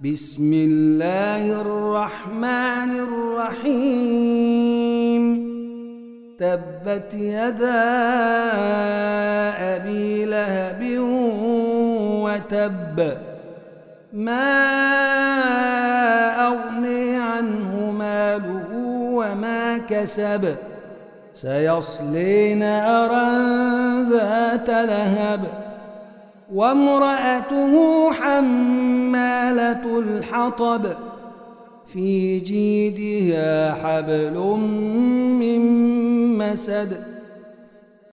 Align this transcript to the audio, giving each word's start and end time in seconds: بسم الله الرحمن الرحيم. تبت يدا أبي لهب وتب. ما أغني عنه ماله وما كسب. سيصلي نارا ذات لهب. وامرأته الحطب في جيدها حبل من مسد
بسم 0.00 0.52
الله 0.52 1.60
الرحمن 1.60 2.90
الرحيم. 3.62 5.24
تبت 6.38 7.14
يدا 7.14 7.84
أبي 9.76 10.24
لهب 10.24 10.98
وتب. 12.24 13.18
ما 14.12 14.60
أغني 16.46 17.16
عنه 17.16 17.90
ماله 17.98 18.64
وما 19.14 19.78
كسب. 19.78 20.54
سيصلي 21.32 22.54
نارا 22.54 23.28
ذات 24.10 24.70
لهب. 24.70 25.40
وامرأته 26.54 27.93
الحطب 29.72 30.86
في 31.86 32.38
جيدها 32.38 33.74
حبل 33.74 34.38
من 35.38 35.60
مسد 36.38 37.13